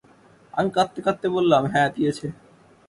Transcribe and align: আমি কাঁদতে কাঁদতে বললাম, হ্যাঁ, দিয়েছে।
আমি 0.53 0.69
কাঁদতে 0.75 0.99
কাঁদতে 1.05 1.27
বললাম, 1.35 1.63
হ্যাঁ, 1.73 1.89
দিয়েছে। 1.95 2.27